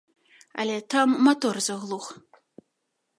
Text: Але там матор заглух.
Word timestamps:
Але 0.61 0.77
там 0.95 1.13
матор 1.27 1.55
заглух. 1.67 2.05